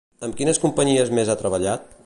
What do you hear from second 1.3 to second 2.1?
ha treballat?